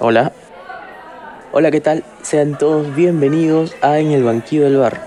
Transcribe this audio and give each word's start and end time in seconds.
Hola. 0.00 0.32
Hola, 1.52 1.70
¿qué 1.70 1.80
tal? 1.80 2.02
Sean 2.22 2.58
todos 2.58 2.96
bienvenidos 2.96 3.76
a 3.80 4.00
En 4.00 4.10
el 4.10 4.24
Banquillo 4.24 4.64
del 4.64 4.76
Bar. 4.76 5.00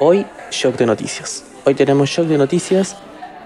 Hoy, 0.00 0.26
shock 0.50 0.76
de 0.76 0.84
noticias. 0.84 1.44
Hoy 1.64 1.74
tenemos 1.74 2.10
shock 2.10 2.26
de 2.26 2.36
noticias 2.36 2.94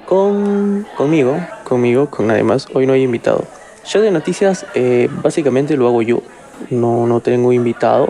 con 0.06 0.88
conmigo, 0.96 1.38
conmigo, 1.62 2.10
con 2.10 2.26
nadie 2.26 2.42
más. 2.42 2.66
Hoy 2.74 2.88
no 2.88 2.94
hay 2.94 3.04
invitado. 3.04 3.44
Shock 3.84 4.02
de 4.02 4.10
noticias 4.10 4.66
eh, 4.74 5.08
básicamente 5.22 5.76
lo 5.76 5.86
hago 5.86 6.02
yo. 6.02 6.20
No, 6.68 7.06
no 7.06 7.20
tengo 7.20 7.52
invitado 7.52 8.08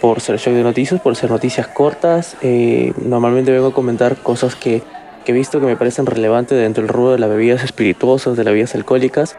por 0.00 0.22
ser 0.22 0.38
shock 0.38 0.54
de 0.54 0.62
noticias, 0.62 0.98
por 1.02 1.16
ser 1.16 1.30
noticias 1.30 1.68
cortas. 1.68 2.38
Eh, 2.40 2.94
normalmente 3.04 3.52
vengo 3.52 3.66
a 3.66 3.74
comentar 3.74 4.16
cosas 4.16 4.56
que, 4.56 4.82
que 5.26 5.32
he 5.32 5.34
visto 5.34 5.60
que 5.60 5.66
me 5.66 5.76
parecen 5.76 6.06
relevantes 6.06 6.58
dentro 6.58 6.82
del 6.82 6.88
rubro 6.88 7.12
de 7.12 7.18
las 7.18 7.28
bebidas 7.28 7.62
espirituosas, 7.62 8.38
de 8.38 8.44
las 8.44 8.52
bebidas 8.52 8.74
alcohólicas 8.74 9.36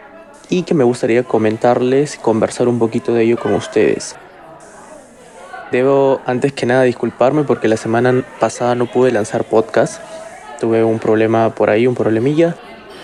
y 0.48 0.62
que 0.62 0.74
me 0.74 0.84
gustaría 0.84 1.22
comentarles 1.22 2.16
conversar 2.16 2.68
un 2.68 2.78
poquito 2.78 3.12
de 3.14 3.24
ello 3.24 3.38
con 3.38 3.54
ustedes. 3.54 4.16
Debo 5.70 6.20
antes 6.24 6.52
que 6.52 6.64
nada 6.64 6.82
disculparme 6.84 7.44
porque 7.44 7.68
la 7.68 7.76
semana 7.76 8.24
pasada 8.40 8.74
no 8.74 8.86
pude 8.86 9.12
lanzar 9.12 9.44
podcast. 9.44 10.00
Tuve 10.60 10.82
un 10.82 10.98
problema 10.98 11.54
por 11.54 11.68
ahí, 11.68 11.86
un 11.86 11.94
problemilla. 11.94 12.56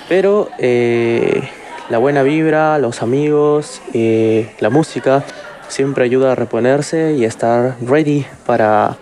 Pero 0.09 0.49
eh, 0.59 1.49
la 1.91 1.99
buena 1.99 2.23
vibra, 2.23 2.79
los 2.79 3.03
amigos, 3.03 3.83
eh, 3.93 4.51
la 4.61 4.71
música 4.71 5.25
siempre 5.69 6.05
ayuda 6.05 6.33
a 6.33 6.35
reponerse 6.35 7.13
y 7.13 7.25
a 7.25 7.29
estar 7.29 7.77
ready 7.83 8.25
para 8.47 8.97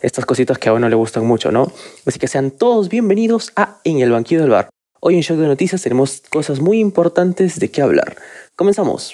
estas 0.00 0.26
cositas 0.26 0.58
que 0.58 0.68
a 0.68 0.72
uno 0.72 0.88
le 0.88 0.96
gustan 0.96 1.24
mucho, 1.24 1.52
¿no? 1.52 1.70
Así 2.06 2.18
que 2.18 2.28
sean 2.28 2.50
todos 2.50 2.88
bienvenidos 2.88 3.52
a 3.56 3.78
En 3.84 4.00
el 4.00 4.10
Banquillo 4.10 4.42
del 4.42 4.50
Bar. 4.50 4.73
Hoy 5.06 5.16
en 5.16 5.20
Shock 5.20 5.36
de 5.36 5.46
Noticias 5.46 5.82
tenemos 5.82 6.22
cosas 6.30 6.60
muy 6.60 6.80
importantes 6.80 7.60
de 7.60 7.70
qué 7.70 7.82
hablar. 7.82 8.16
Comenzamos. 8.56 9.12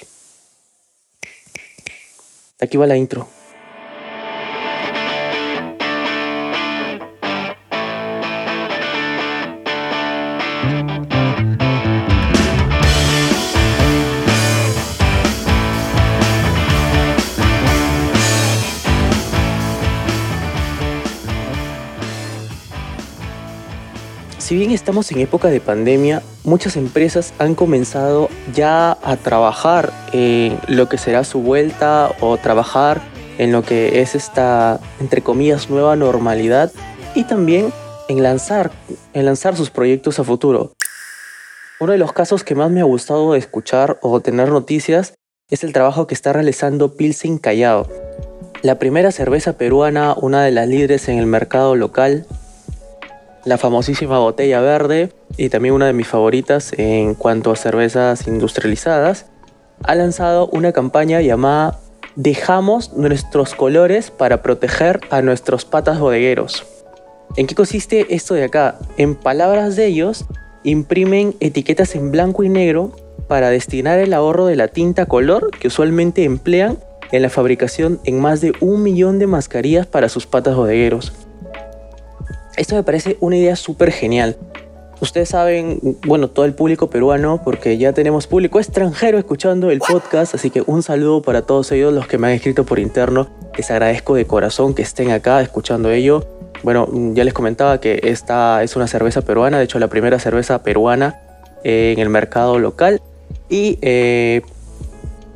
Aquí 2.61 2.77
va 2.77 2.87
la 2.87 2.95
intro. 2.95 3.27
Si 24.51 24.57
bien 24.57 24.71
estamos 24.71 25.09
en 25.13 25.21
época 25.21 25.47
de 25.47 25.61
pandemia, 25.61 26.21
muchas 26.43 26.75
empresas 26.75 27.33
han 27.39 27.55
comenzado 27.55 28.27
ya 28.53 28.97
a 29.01 29.15
trabajar 29.15 29.93
en 30.11 30.59
lo 30.67 30.89
que 30.89 30.97
será 30.97 31.23
su 31.23 31.39
vuelta 31.39 32.13
o 32.19 32.35
trabajar 32.35 33.01
en 33.37 33.53
lo 33.53 33.63
que 33.63 34.01
es 34.01 34.13
esta, 34.13 34.81
entre 34.99 35.21
comillas, 35.21 35.69
nueva 35.69 35.95
normalidad 35.95 36.69
y 37.15 37.23
también 37.23 37.71
en 38.09 38.23
lanzar, 38.23 38.71
en 39.13 39.23
lanzar 39.23 39.55
sus 39.55 39.69
proyectos 39.69 40.19
a 40.19 40.25
futuro. 40.25 40.73
Uno 41.79 41.93
de 41.93 41.97
los 41.97 42.11
casos 42.11 42.43
que 42.43 42.53
más 42.53 42.69
me 42.69 42.81
ha 42.81 42.83
gustado 42.83 43.35
escuchar 43.35 43.99
o 44.01 44.19
tener 44.19 44.49
noticias 44.49 45.13
es 45.49 45.63
el 45.63 45.71
trabajo 45.71 46.07
que 46.07 46.13
está 46.13 46.33
realizando 46.33 46.97
Pilsen 46.97 47.37
Callao. 47.37 47.87
La 48.63 48.79
primera 48.79 49.13
cerveza 49.13 49.57
peruana, 49.57 50.13
una 50.13 50.43
de 50.43 50.51
las 50.51 50.67
líderes 50.67 51.07
en 51.07 51.19
el 51.19 51.25
mercado 51.25 51.77
local, 51.77 52.25
la 53.45 53.57
famosísima 53.57 54.19
botella 54.19 54.61
verde 54.61 55.11
y 55.37 55.49
también 55.49 55.73
una 55.73 55.87
de 55.87 55.93
mis 55.93 56.07
favoritas 56.07 56.73
en 56.77 57.15
cuanto 57.15 57.51
a 57.51 57.55
cervezas 57.55 58.27
industrializadas, 58.27 59.25
ha 59.83 59.95
lanzado 59.95 60.47
una 60.47 60.71
campaña 60.71 61.21
llamada 61.21 61.79
Dejamos 62.17 62.91
nuestros 62.91 63.55
colores 63.55 64.11
para 64.11 64.43
proteger 64.43 64.99
a 65.11 65.21
nuestros 65.21 65.63
patas 65.63 65.97
bodegueros. 65.99 66.65
¿En 67.37 67.47
qué 67.47 67.55
consiste 67.55 68.13
esto 68.13 68.33
de 68.33 68.43
acá? 68.43 68.79
En 68.97 69.15
palabras 69.15 69.77
de 69.77 69.85
ellos, 69.85 70.25
imprimen 70.63 71.33
etiquetas 71.39 71.95
en 71.95 72.11
blanco 72.11 72.43
y 72.43 72.49
negro 72.49 72.91
para 73.29 73.49
destinar 73.49 73.99
el 73.99 74.13
ahorro 74.13 74.45
de 74.45 74.57
la 74.57 74.67
tinta 74.67 75.05
color 75.05 75.51
que 75.57 75.69
usualmente 75.69 76.25
emplean 76.25 76.79
en 77.13 77.21
la 77.21 77.29
fabricación 77.29 78.01
en 78.03 78.19
más 78.19 78.41
de 78.41 78.51
un 78.59 78.83
millón 78.83 79.17
de 79.17 79.27
mascarillas 79.27 79.87
para 79.87 80.09
sus 80.09 80.27
patas 80.27 80.57
bodegueros. 80.57 81.13
Esto 82.61 82.75
me 82.75 82.83
parece 82.83 83.17
una 83.21 83.37
idea 83.37 83.55
súper 83.55 83.91
genial. 83.91 84.37
Ustedes 84.99 85.29
saben, 85.29 85.79
bueno, 86.05 86.27
todo 86.27 86.45
el 86.45 86.53
público 86.53 86.91
peruano, 86.91 87.41
porque 87.43 87.79
ya 87.79 87.91
tenemos 87.91 88.27
público 88.27 88.59
extranjero 88.59 89.17
escuchando 89.17 89.71
el 89.71 89.79
podcast, 89.79 90.35
así 90.35 90.51
que 90.51 90.61
un 90.67 90.83
saludo 90.83 91.23
para 91.23 91.41
todos 91.41 91.71
ellos, 91.71 91.91
los 91.91 92.05
que 92.05 92.19
me 92.19 92.27
han 92.27 92.33
escrito 92.33 92.63
por 92.63 92.77
interno. 92.77 93.27
Les 93.57 93.71
agradezco 93.71 94.13
de 94.13 94.27
corazón 94.27 94.75
que 94.75 94.83
estén 94.83 95.09
acá 95.09 95.41
escuchando 95.41 95.89
ello. 95.89 96.23
Bueno, 96.61 96.87
ya 97.15 97.23
les 97.23 97.33
comentaba 97.33 97.79
que 97.79 97.99
esta 98.03 98.61
es 98.61 98.75
una 98.75 98.85
cerveza 98.85 99.23
peruana, 99.23 99.57
de 99.57 99.63
hecho 99.63 99.79
la 99.79 99.87
primera 99.87 100.19
cerveza 100.19 100.61
peruana 100.61 101.19
en 101.63 101.97
el 101.97 102.09
mercado 102.09 102.59
local. 102.59 103.01
Y 103.49 103.79
eh, 103.81 104.43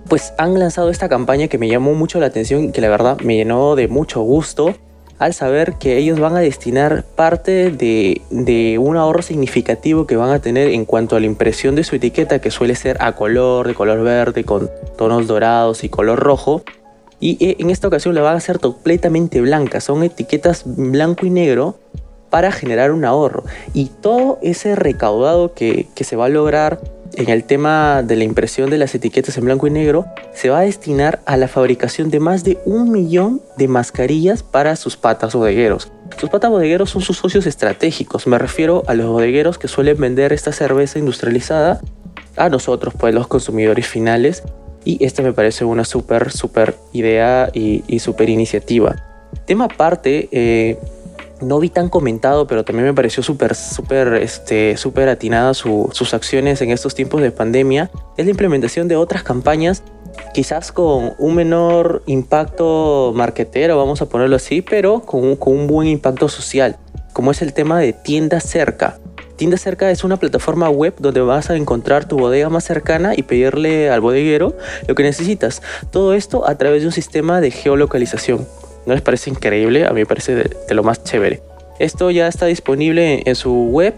pues 0.08 0.32
han 0.38 0.60
lanzado 0.60 0.92
esta 0.92 1.10
campaña 1.10 1.48
que 1.48 1.58
me 1.58 1.68
llamó 1.70 1.96
mucho 1.96 2.20
la 2.20 2.28
atención 2.28 2.66
y 2.66 2.72
que 2.72 2.82
la 2.82 2.90
verdad 2.90 3.20
me 3.22 3.36
llenó 3.36 3.76
de 3.76 3.88
mucho 3.88 4.22
gusto 4.22 4.76
al 5.18 5.34
saber 5.34 5.76
que 5.76 5.98
ellos 5.98 6.20
van 6.20 6.36
a 6.36 6.40
destinar 6.40 7.04
parte 7.04 7.72
de, 7.72 8.78
un 8.80 8.98
ahorro 8.98 9.22
significativo 9.22 10.06
que 10.06 10.16
van 10.16 10.32
a 10.32 10.40
tener 10.40 10.70
en 10.70 10.86
cuanto 10.86 11.16
a 11.16 11.20
la 11.20 11.26
impresión 11.26 11.76
de 11.76 11.84
su 11.84 11.96
etiqueta, 11.96 12.40
que 12.40 12.52
suele 12.52 12.76
ser 12.76 12.98
a 13.00 13.14
color, 13.14 13.68
de 13.68 13.74
color 13.76 14.04
verde, 14.04 14.44
con 14.44 14.70
tonos 14.98 15.28
dorados 15.28 15.84
y 15.84 15.90
color 15.90 16.20
rojo. 16.20 16.64
Y 17.20 17.44
eh, 17.46 17.56
en 17.60 17.70
esta 17.70 17.88
ocasión 17.88 18.14
la 18.14 18.22
van 18.22 18.34
a 18.34 18.38
hacer 18.38 18.60
completamente 18.60 19.40
blanca. 19.40 19.80
Son 19.80 20.04
etiquetas 20.04 20.64
blanco 20.66 21.26
y 21.26 21.30
negro 21.30 21.80
para 22.30 22.52
generar 22.52 22.92
un 22.92 23.06
ahorro. 23.06 23.44
Y 23.74 23.86
todo 24.02 24.38
ese 24.42 24.76
recaudado 24.76 25.54
que, 25.54 25.88
que 25.96 26.04
se 26.04 26.18
va 26.18 26.26
a 26.26 26.30
lograr 26.30 26.82
en 27.18 27.30
el 27.30 27.44
tema 27.44 28.04
de 28.04 28.16
la 28.16 28.24
impresión 28.24 28.70
de 28.70 28.78
las 28.78 28.94
etiquetas 28.96 29.38
en 29.38 29.46
blanco 29.46 29.68
y 29.68 29.72
negro, 29.72 30.06
se 30.34 30.50
va 30.50 30.60
a 30.60 30.62
destinar 30.62 31.22
a 31.26 31.38
la 31.38 31.48
fabricación 31.48 32.10
de 32.10 32.20
más 32.20 32.44
de 32.44 32.58
un 32.66 32.92
millón 32.92 33.42
de 33.58 33.68
mascarillas 33.68 34.44
para 34.44 34.76
sus 34.76 34.98
patas 34.98 35.34
bodegueros. 35.34 35.92
Sus 36.18 36.30
patas 36.30 36.52
bodegueros 36.52 36.90
son 36.90 37.02
sus 37.02 37.18
socios 37.18 37.46
estratégicos, 37.46 38.28
me 38.28 38.38
refiero 38.38 38.84
a 38.88 38.94
los 38.94 39.08
bodegueros 39.08 39.58
que 39.58 39.68
suelen 39.68 40.00
vender 40.00 40.34
esta 40.34 40.52
cerveza 40.52 41.00
industrializada 41.00 41.82
a 42.38 42.50
nosotros, 42.50 42.94
pues 42.98 43.14
los 43.14 43.28
consumidores 43.28 43.88
finales, 43.88 44.44
y 44.84 45.04
esta 45.04 45.24
me 45.24 45.34
parece 45.34 45.66
una 45.66 45.84
súper, 45.84 46.32
súper 46.32 46.76
idea 46.94 47.50
y, 47.54 47.84
y 47.88 48.00
súper 48.00 48.30
iniciativa. 48.30 48.96
Tema 49.46 49.66
aparte, 49.66 50.30
eh, 50.32 50.78
no 51.42 51.60
vi 51.60 51.70
tan 51.70 51.90
comentado, 51.90 52.48
pero 52.48 52.64
también 52.64 52.86
me 52.88 52.94
pareció 52.94 53.24
súper, 53.24 53.56
súper, 53.56 54.16
este, 54.16 54.78
súper 54.78 55.10
atinada 55.10 55.54
sus 55.54 56.14
acciones 56.14 56.62
en 56.62 56.72
estos 56.72 56.96
tiempos 56.96 57.22
de 57.22 57.32
pandemia, 57.32 57.92
es 58.18 58.26
la 58.26 58.32
implementación 58.32 58.88
de 58.88 58.96
otras 58.96 59.24
campañas, 59.24 59.84
quizás 60.34 60.72
con 60.72 61.14
un 61.18 61.36
menor 61.36 62.04
impacto 62.06 63.12
marketero, 63.16 63.78
vamos 63.78 64.02
a 64.02 64.08
ponerlo 64.08 64.36
así, 64.36 64.62
pero 64.62 65.02
con 65.02 65.24
un, 65.24 65.36
con 65.36 65.54
un 65.54 65.68
buen 65.68 65.88
impacto 65.88 66.30
social, 66.30 66.78
como 67.14 67.32
es 67.32 67.42
el 67.42 67.54
tema 67.54 67.80
de 67.80 67.94
tienda 67.94 68.40
cerca. 68.40 69.00
Tienda 69.36 69.58
cerca 69.58 69.92
es 69.92 70.06
una 70.06 70.18
plataforma 70.18 70.70
web 70.70 70.96
donde 70.98 71.20
vas 71.20 71.50
a 71.50 71.58
encontrar 71.58 72.08
tu 72.08 72.18
bodega 72.18 72.48
más 72.48 72.64
cercana 72.64 73.14
y 73.18 73.24
pedirle 73.24 73.90
al 73.90 74.00
bodeguero 74.00 74.56
lo 74.88 74.96
que 74.96 75.04
necesitas. 75.04 75.62
Todo 75.92 76.14
esto 76.14 76.48
a 76.48 76.56
través 76.56 76.84
de 76.84 76.88
un 76.88 76.94
sistema 76.94 77.42
de 77.42 77.52
geolocalización. 77.52 78.48
¿No 78.86 78.94
les 78.94 79.02
parece 79.02 79.30
increíble? 79.30 79.86
A 79.86 79.90
mí 79.92 80.02
me 80.02 80.06
parece 80.06 80.36
de, 80.36 80.74
lo 80.74 80.84
más 80.84 81.04
chévere. 81.04 81.42
Esto 81.80 82.12
ya 82.12 82.28
está 82.28 82.46
disponible 82.46 83.24
en 83.26 83.36
su 83.36 83.52
web 83.52 83.96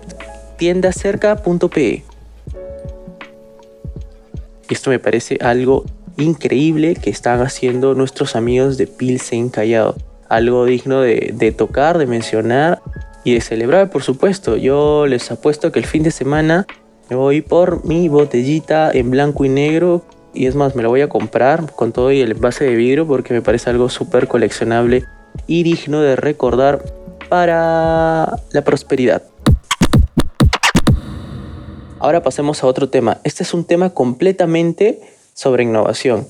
tiendacerca.pe. 0.57 2.03
Esto 4.69 4.89
me 4.89 4.99
parece 4.99 5.37
algo 5.41 5.85
increíble 6.17 6.95
que 6.95 7.09
están 7.09 7.41
haciendo 7.41 7.93
nuestros 7.93 8.35
amigos 8.35 8.77
de 8.77 8.87
Pilsen 8.87 9.49
Callado. 9.49 9.95
Algo 10.29 10.65
digno 10.65 11.01
de, 11.01 11.31
de, 11.33 11.51
tocar, 11.51 11.97
de 11.97 12.05
mencionar 12.05 12.81
y 13.23 13.33
de 13.33 13.41
celebrar, 13.41 13.89
por 13.89 14.03
supuesto. 14.03 14.57
Yo 14.57 15.05
les 15.05 15.31
apuesto 15.31 15.71
que 15.71 15.79
el 15.79 15.85
fin 15.85 16.03
de 16.03 16.11
semana 16.11 16.65
me 17.09 17.15
voy 17.15 17.41
por 17.41 17.85
mi 17.85 18.09
botellita 18.09 18.91
en 18.91 19.11
blanco 19.11 19.45
y 19.45 19.49
negro 19.49 20.03
y 20.37 20.45
es 20.45 20.55
más, 20.55 20.75
me 20.75 20.83
lo 20.83 20.89
voy 20.89 21.01
a 21.01 21.09
comprar 21.09 21.73
con 21.73 21.91
todo 21.91 22.11
y 22.11 22.21
el 22.21 22.31
envase 22.31 22.65
de 22.65 22.75
vidrio 22.75 23.07
porque 23.07 23.33
me 23.33 23.41
parece 23.41 23.71
algo 23.71 23.89
súper 23.89 24.27
coleccionable 24.27 25.03
y 25.47 25.63
digno 25.63 26.01
de 26.01 26.15
recordar 26.15 26.83
para 27.27 28.39
la 28.51 28.63
prosperidad. 28.63 29.23
Ahora 31.99 32.21
pasemos 32.21 32.63
a 32.63 32.67
otro 32.67 32.89
tema. 32.89 33.19
Este 33.23 33.41
es 33.41 33.55
un 33.55 33.65
tema 33.65 33.89
completamente 33.89 35.01
sobre 35.33 35.63
innovación. 35.63 36.27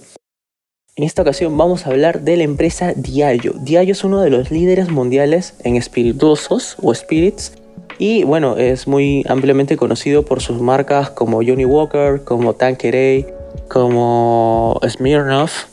En 0.95 1.03
esta 1.03 1.21
ocasión 1.21 1.57
vamos 1.57 1.85
a 1.85 1.89
hablar 1.89 2.21
de 2.21 2.37
la 2.37 2.43
empresa 2.43 2.93
Diageo. 2.95 3.53
Diageo 3.59 3.91
es 3.91 4.03
uno 4.05 4.21
de 4.21 4.29
los 4.29 4.51
líderes 4.51 4.89
mundiales 4.89 5.55
en 5.65 5.75
espirituosos 5.75 6.77
o 6.81 6.95
spirits 6.95 7.51
y 7.99 8.23
bueno, 8.23 8.57
es 8.57 8.87
muy 8.87 9.25
ampliamente 9.27 9.75
conocido 9.75 10.23
por 10.23 10.41
sus 10.41 10.61
marcas 10.61 11.09
como 11.09 11.37
Johnny 11.37 11.65
Walker, 11.65 12.23
como 12.23 12.53
Tanqueray, 12.53 13.36
como 13.67 14.79
Smirnoff, 14.87 15.65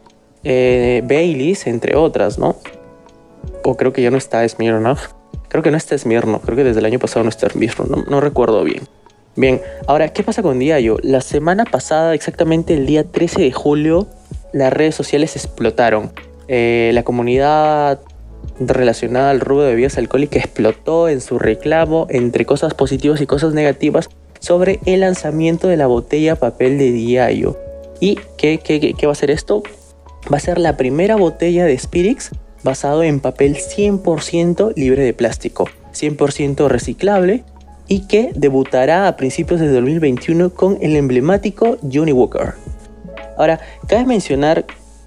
eh, 0.43 1.03
Baileys, 1.05 1.67
entre 1.67 1.97
otras, 1.97 2.39
¿no? 2.39 2.57
O 3.65 3.77
creo 3.77 3.93
que 3.93 4.03
ya 4.03 4.11
no 4.11 4.19
está 4.19 4.47
Smirnoff. 4.49 5.09
Creo 5.49 5.63
que 5.63 5.71
no 5.71 5.77
está 5.77 5.97
Smirnoff, 5.97 6.45
creo 6.45 6.57
que 6.57 6.65
desde 6.65 6.81
el 6.81 6.87
año 6.87 6.99
pasado 6.99 7.23
no 7.23 7.31
está 7.31 7.49
Smirnoff, 7.49 8.09
no, 8.09 8.21
recuerdo 8.21 8.65
bien. 8.65 8.83
Bien, 9.37 9.61
ahora, 9.87 10.09
¿qué 10.09 10.23
pasa 10.23 10.43
con 10.43 10.59
Diallo? 10.59 10.97
La 11.03 11.21
semana 11.21 11.65
pasada, 11.65 12.15
exactamente 12.15 12.75
el 12.75 12.87
día 12.87 13.05
13 13.05 13.43
de 13.43 13.53
julio, 13.53 14.07
las 14.53 14.73
redes 14.73 14.95
sociales 14.95 15.37
explotaron. 15.37 16.13
Eh, 16.49 16.91
la 16.93 17.05
comunidad 17.05 18.01
relacionada 18.59 19.31
al 19.31 19.41
rubro 19.41 19.65
de 19.65 19.71
bebidas 19.71 19.99
alcohólicas 19.99 20.45
explotó 20.45 21.09
en 21.09 21.21
su 21.21 21.39
reclamo 21.39 22.07
entre 22.11 22.45
cosas 22.45 22.75
positivas 22.75 23.21
y 23.21 23.27
cosas 23.27 23.55
negativas 23.55 24.09
sobre 24.41 24.79
el 24.87 25.01
lanzamiento 25.01 25.69
de 25.69 25.77
la 25.77 25.87
botella 25.87 26.37
papel 26.37 26.79
de 26.79 26.93
Diallo. 26.93 27.57
¿Y 28.01 28.19
qué, 28.37 28.95
va 29.07 29.13
a 29.13 29.17
ser 29.17 29.31
esto? 29.31 29.63
Va 30.33 30.37
a 30.37 30.41
ser 30.41 30.59
la 30.59 30.77
primera 30.77 31.17
botella 31.17 31.65
de 31.65 31.79
Spirix 31.79 32.31
basado 32.63 33.03
en 33.03 33.21
papel 33.21 33.57
100% 33.57 34.75
libre 34.75 35.05
de 35.05 35.13
plástico, 35.13 35.69
100% 35.93 36.69
reciclable 36.69 37.45
y 37.87 38.07
que 38.07 38.31
debutará 38.35 39.07
a 39.07 39.17
principios 39.17 39.61
de 39.61 39.69
2021 39.69 40.51
con 40.51 40.79
el 40.81 40.97
emblemático 40.97 41.77
Johnny 41.93 42.13
Walker. 42.13 42.55
Ahora, 43.37 43.61
cabe 43.87 44.07
mencionar 44.07 44.65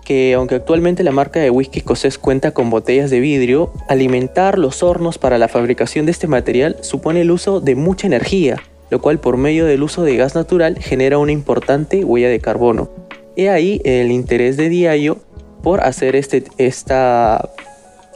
que 0.08 0.36
aunque 0.36 0.56
actualmente 0.56 1.04
la 1.04 1.12
marca 1.12 1.40
de 1.42 1.50
whisky 1.50 1.80
escocés 1.80 2.18
cuenta 2.18 2.52
con 2.52 2.70
botellas 2.70 3.10
de 3.10 3.20
vidrio, 3.20 3.74
alimentar 3.90 4.58
los 4.58 4.82
hornos 4.82 5.18
para 5.18 5.38
la 5.38 5.50
fabricación 5.50 6.06
de 6.06 6.14
este 6.14 6.28
material 6.28 6.78
supone 6.82 7.22
el 7.22 7.32
uso 7.32 7.60
de 7.60 7.76
mucha 7.76 8.08
energía, 8.08 8.58
lo 8.90 9.02
cual 9.02 9.20
por 9.20 9.38
medio 9.38 9.66
del 9.66 9.84
uso 9.84 10.04
de 10.04 10.16
gas 10.16 10.36
natural 10.36 10.78
genera 10.80 11.18
una 11.18 11.32
importante 11.32 12.04
huella 12.04 12.30
de 12.30 12.40
carbono. 12.40 12.90
He 13.36 13.50
ahí 13.50 13.82
el 13.84 14.12
interés 14.12 14.58
de 14.58 14.70
Diallo 14.70 15.18
por 15.62 15.82
hacer 15.82 16.16
este, 16.16 16.44
esta, 16.58 17.50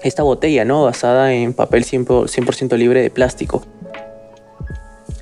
esta 0.04 0.24
botella 0.24 0.66
¿no? 0.66 0.84
basada 0.84 1.34
en 1.34 1.54
papel 1.54 1.86
100%, 1.86 2.78
libre 2.78 3.02
de 3.02 3.10
plástico. 3.10 3.64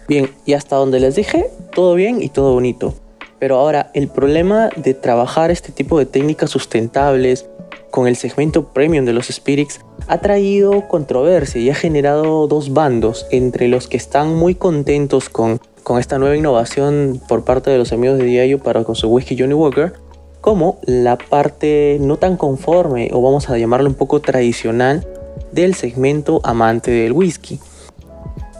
Bien, 0.08 0.30
y 0.46 0.54
hasta 0.54 0.76
donde 0.76 1.00
les 1.00 1.16
dije, 1.16 1.50
todo 1.74 1.96
bien 1.96 2.22
y 2.22 2.30
todo 2.30 2.54
bonito. 2.54 2.96
Pero 3.40 3.58
ahora, 3.58 3.92
el 3.94 4.08
problema 4.10 4.70
de 4.76 4.94
trabajar 4.94 5.52
este 5.52 5.72
tipo 5.72 5.98
de 5.98 6.06
técnicas 6.06 6.50
sustentables 6.50 7.46
con 7.92 8.08
el 8.08 8.16
segmento 8.16 8.68
premium 8.74 9.06
de 9.06 9.14
los 9.14 9.28
Spirits 9.28 9.80
ha 10.10 10.18
traído 10.18 10.88
controversia 10.88 11.62
y 11.62 11.70
ha 11.70 11.76
generado 11.76 12.48
dos 12.48 12.74
bandos 12.74 13.28
entre 13.30 13.68
los 13.68 13.88
que 13.88 13.96
están 13.96 14.34
muy 14.36 14.56
contentos 14.56 15.30
con, 15.30 15.62
con 15.84 16.00
esta 16.00 16.18
nueva 16.18 16.36
innovación 16.36 17.22
por 17.28 17.46
parte 17.46 17.70
de 17.70 17.78
los 17.78 17.94
amigos 17.94 18.18
de 18.18 18.26
Diallo 18.26 18.58
para 18.58 18.84
con 18.84 18.96
su 18.96 19.08
whisky 19.08 19.38
Johnny 19.38 19.54
Walker, 19.54 19.94
como 20.42 20.80
la 20.84 21.16
parte 21.16 22.00
no 22.02 22.18
tan 22.18 22.38
conforme 22.38 23.12
o 23.14 23.22
vamos 23.22 23.52
a 23.52 23.58
llamarlo 23.60 23.88
un 23.88 23.94
poco 23.94 24.20
tradicional 24.20 25.08
del 25.52 25.76
segmento 25.76 26.42
amante 26.44 26.90
del 26.90 27.12
whisky. 27.12 27.60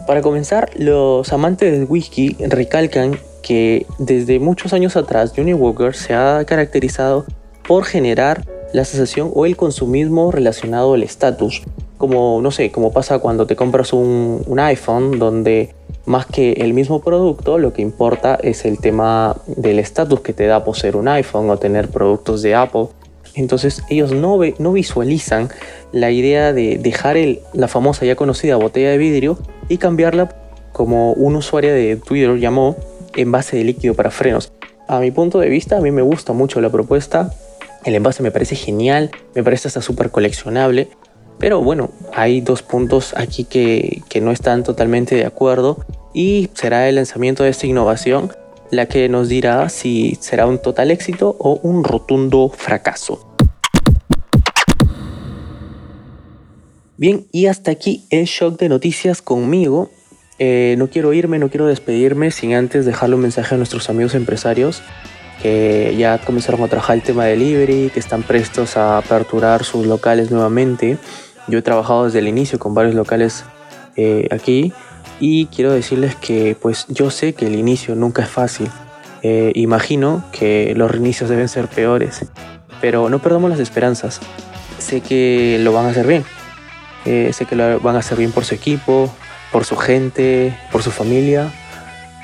Para 0.06 0.22
comenzar, 0.22 0.70
los 0.76 1.32
amantes 1.32 1.72
del 1.72 1.86
whisky 1.88 2.36
recalcan 2.38 3.18
que 3.42 3.86
desde 3.98 4.38
muchos 4.38 4.72
años 4.72 4.96
atrás 4.96 5.32
Johnny 5.34 5.54
Walker 5.54 5.96
se 5.96 6.14
ha 6.14 6.44
caracterizado 6.44 7.24
por 7.66 7.84
generar 7.84 8.44
la 8.72 8.84
sensación 8.84 9.30
o 9.34 9.46
el 9.46 9.56
consumismo 9.56 10.30
relacionado 10.30 10.94
al 10.94 11.02
estatus. 11.02 11.62
Como, 11.98 12.40
no 12.40 12.50
sé, 12.50 12.70
como 12.70 12.92
pasa 12.92 13.18
cuando 13.18 13.46
te 13.46 13.56
compras 13.56 13.92
un, 13.92 14.42
iPhone 14.58 15.18
donde 15.18 15.74
más 16.06 16.26
que 16.26 16.52
el 16.52 16.72
mismo 16.72 17.00
producto, 17.00 17.58
lo 17.58 17.72
que 17.72 17.82
importa 17.82 18.38
es 18.42 18.64
el 18.64 18.78
tema 18.78 19.36
del 19.46 19.78
estatus 19.78 20.20
que 20.20 20.32
te 20.32 20.46
da 20.46 20.64
poseer 20.64 20.96
un 20.96 21.08
iPhone 21.08 21.50
o 21.50 21.58
tener 21.58 21.88
productos 21.88 22.42
de 22.42 22.54
Apple. 22.54 22.86
Entonces 23.34 23.82
ellos 23.90 24.12
no, 24.12 24.38
no 24.58 24.72
visualizan 24.72 25.50
la 25.92 26.10
idea 26.10 26.52
de 26.52 26.78
dejar 26.78 27.16
el, 27.16 27.40
la 27.52 27.68
famosa 27.68 28.04
ya 28.04 28.16
conocida 28.16 28.56
botella 28.56 28.90
de 28.90 28.98
vidrio 28.98 29.38
y 29.68 29.76
cambiarla 29.76 30.34
como 30.72 31.12
un 31.12 31.36
usuario 31.36 31.72
de 31.72 31.96
Twitter 31.96 32.38
llamó 32.38 32.76
envase 33.14 33.56
de 33.56 33.64
líquido 33.64 33.94
para 33.94 34.10
frenos. 34.10 34.52
A 34.88 35.00
mi 35.00 35.10
punto 35.10 35.38
de 35.38 35.48
vista, 35.48 35.76
a 35.76 35.80
mí 35.80 35.90
me 35.90 36.02
gusta 36.02 36.32
mucho 36.32 36.60
la 36.60 36.70
propuesta. 36.70 37.32
El 37.84 37.94
envase 37.94 38.22
me 38.22 38.30
parece 38.30 38.56
genial, 38.56 39.10
me 39.34 39.42
parece 39.42 39.68
hasta 39.68 39.80
súper 39.80 40.10
coleccionable. 40.10 40.88
Pero 41.38 41.62
bueno, 41.62 41.90
hay 42.12 42.42
dos 42.42 42.62
puntos 42.62 43.14
aquí 43.16 43.44
que, 43.44 44.02
que 44.10 44.20
no 44.20 44.30
están 44.30 44.62
totalmente 44.62 45.14
de 45.14 45.24
acuerdo 45.24 45.84
y 46.12 46.50
será 46.52 46.88
el 46.88 46.96
lanzamiento 46.96 47.44
de 47.44 47.50
esta 47.50 47.66
innovación 47.66 48.30
la 48.70 48.86
que 48.86 49.08
nos 49.08 49.28
dirá 49.28 49.68
si 49.68 50.16
será 50.20 50.46
un 50.46 50.60
total 50.60 50.90
éxito 50.90 51.36
o 51.38 51.58
un 51.62 51.82
rotundo 51.82 52.50
fracaso. 52.54 53.26
Bien, 56.96 57.26
y 57.32 57.46
hasta 57.46 57.70
aquí 57.70 58.06
el 58.10 58.26
shock 58.26 58.58
de 58.58 58.68
noticias 58.68 59.22
conmigo. 59.22 59.90
Eh, 60.38 60.74
no 60.78 60.88
quiero 60.88 61.12
irme, 61.12 61.38
no 61.38 61.50
quiero 61.50 61.66
despedirme 61.66 62.30
sin 62.30 62.54
antes 62.54 62.84
dejarle 62.84 63.16
un 63.16 63.22
mensaje 63.22 63.54
a 63.54 63.58
nuestros 63.58 63.90
amigos 63.90 64.14
empresarios 64.14 64.82
que 65.40 65.94
ya 65.96 66.18
comenzaron 66.18 66.62
a 66.62 66.68
trabajar 66.68 66.96
el 66.96 67.02
tema 67.02 67.24
de 67.24 67.30
delivery, 67.30 67.90
que 67.92 68.00
están 68.00 68.22
prestos 68.22 68.76
a 68.76 68.98
aperturar 68.98 69.64
sus 69.64 69.86
locales 69.86 70.30
nuevamente. 70.30 70.98
Yo 71.48 71.58
he 71.58 71.62
trabajado 71.62 72.04
desde 72.04 72.18
el 72.18 72.28
inicio 72.28 72.58
con 72.58 72.74
varios 72.74 72.94
locales 72.94 73.44
eh, 73.96 74.28
aquí 74.30 74.72
y 75.18 75.46
quiero 75.46 75.72
decirles 75.72 76.14
que 76.14 76.56
pues 76.60 76.86
yo 76.88 77.10
sé 77.10 77.32
que 77.32 77.46
el 77.46 77.56
inicio 77.56 77.94
nunca 77.94 78.22
es 78.22 78.28
fácil. 78.28 78.68
Eh, 79.22 79.52
imagino 79.54 80.24
que 80.32 80.74
los 80.76 80.90
reinicios 80.90 81.28
deben 81.28 81.48
ser 81.48 81.68
peores, 81.68 82.26
pero 82.80 83.08
no 83.08 83.18
perdamos 83.20 83.50
las 83.50 83.60
esperanzas. 83.60 84.20
Sé 84.78 85.00
que 85.00 85.58
lo 85.60 85.72
van 85.72 85.86
a 85.86 85.88
hacer 85.90 86.06
bien. 86.06 86.24
sé 87.04 87.46
que 87.48 87.56
lo 87.56 87.80
van 87.80 87.96
a 87.96 88.00
hacer 88.00 88.18
bien 88.18 88.32
por 88.32 88.44
su 88.44 88.54
equipo, 88.54 89.10
por 89.52 89.64
su 89.64 89.76
gente, 89.76 90.56
por 90.70 90.82
su 90.82 90.90
familia 90.90 91.50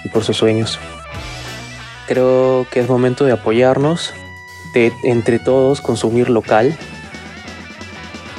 y 0.05 0.09
por 0.09 0.23
sus 0.23 0.37
sueños. 0.37 0.79
Creo 2.07 2.67
que 2.71 2.81
es 2.81 2.89
momento 2.89 3.25
de 3.25 3.33
apoyarnos, 3.33 4.15
de 4.73 4.93
entre 5.03 5.39
todos 5.39 5.81
consumir 5.81 6.31
local. 6.31 6.77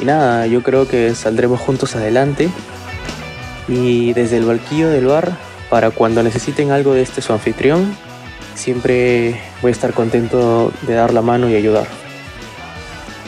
Y 0.02 0.06
nada, 0.06 0.48
yo 0.48 0.64
creo 0.64 0.88
que 0.88 1.14
saldremos 1.16 1.60
juntos 1.60 1.96
adelante. 1.96 2.50
Y 3.68 4.14
desde 4.14 4.38
el 4.38 4.46
balquillo 4.46 4.90
del 4.90 5.08
bar, 5.08 5.38
para 5.70 5.92
cuando 5.92 6.24
necesiten 6.24 6.72
algo 6.72 6.94
de 6.94 7.02
este 7.02 7.22
su 7.22 7.34
anfitrión, 7.34 7.94
siempre 8.56 9.42
voy 9.62 9.70
a 9.70 9.72
estar 9.74 9.94
contento 9.94 10.72
de 10.84 10.94
dar 10.94 11.14
la 11.14 11.22
mano 11.22 11.50
y 11.50 11.56
ayudar. 11.56 11.88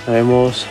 Nos 0.05 0.15
vemos 0.15 0.65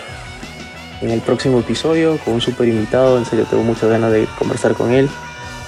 en 1.03 1.11
el 1.11 1.21
próximo 1.21 1.61
episodio 1.61 2.19
con 2.25 2.35
un 2.35 2.41
super 2.41 2.67
invitado. 2.67 3.19
En 3.19 3.27
serio, 3.27 3.47
tengo 3.49 3.63
muchas 3.63 3.91
ganas 3.91 4.13
de 4.13 4.27
conversar 4.39 4.75
con 4.75 4.93
él. 4.93 5.09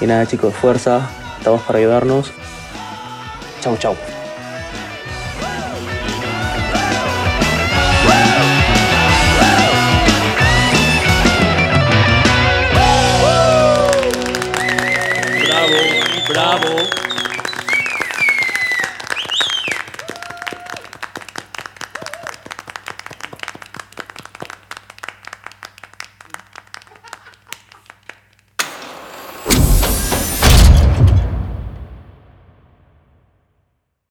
Y 0.01 0.07
nada, 0.07 0.27
chicos, 0.27 0.55
fuerza. 0.55 1.11
Estamos 1.39 1.63
para 1.63 1.79
ayudarnos. 1.79 2.33
Chau, 3.61 3.77
chau. 3.77 3.97